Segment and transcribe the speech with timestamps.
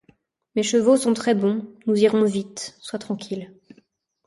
[0.55, 3.53] Mes chevaux sont très bons; nous irons vite, sois tranquille.